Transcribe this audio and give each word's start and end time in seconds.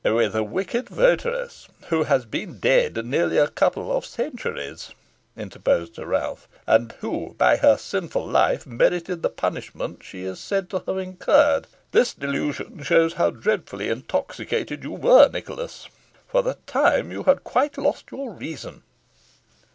"With 0.03 0.35
a 0.35 0.41
wicked 0.43 0.87
votaress, 0.89 1.67
who 1.89 2.05
has 2.05 2.25
been 2.25 2.57
dead 2.57 3.05
nearly 3.05 3.37
a 3.37 3.47
couple 3.47 3.95
of 3.95 4.03
centuries," 4.03 4.95
interposed 5.37 5.93
Sir 5.93 6.07
Ralph; 6.07 6.47
"and 6.65 6.91
who, 7.01 7.35
by 7.37 7.57
her 7.57 7.77
sinful 7.77 8.25
life, 8.27 8.65
merited 8.65 9.21
the 9.21 9.29
punishment 9.29 10.01
she 10.03 10.23
is 10.23 10.39
said 10.39 10.71
to 10.71 10.81
have 10.87 10.97
incurred. 10.97 11.67
This 11.91 12.15
delusion 12.15 12.81
shows 12.81 13.13
how 13.13 13.29
dreadfully 13.29 13.89
intoxicated 13.89 14.83
you 14.83 14.93
were, 14.93 15.29
Nicholas. 15.29 15.87
For 16.27 16.41
the 16.41 16.55
time 16.65 17.11
you 17.11 17.21
had 17.25 17.43
quite 17.43 17.77
lost 17.77 18.05
your 18.11 18.31
reason." 18.31 18.81